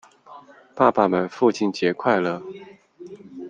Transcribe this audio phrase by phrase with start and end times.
[0.73, 2.41] 爸爸們父親節快樂！